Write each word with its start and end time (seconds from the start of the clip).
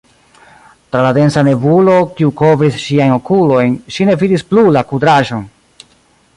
Tra 0.93 1.01
la 1.07 1.11
densa 1.17 1.43
nebulo, 1.47 1.97
kiu 2.19 2.31
kovris 2.41 2.81
ŝiajn 2.87 3.15
okulojn, 3.19 3.77
ŝi 3.97 4.09
ne 4.11 4.19
vidis 4.25 4.49
plu 4.55 4.65
la 4.79 4.87
kudraĵon. 4.95 5.49